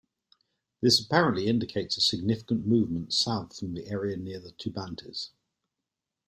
This 0.81 0.99
apparently 0.99 1.45
indicates 1.45 1.95
a 1.95 2.01
significant 2.01 2.65
movement 2.65 3.13
south 3.13 3.55
from 3.59 3.75
the 3.75 3.85
area 3.85 4.17
near 4.17 4.39
the 4.39 4.51
Tubantes. 4.51 5.29